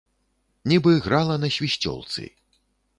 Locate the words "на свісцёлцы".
1.45-2.23